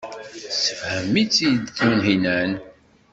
[0.41, 2.51] Tessefhem-itt-id Tunhinan.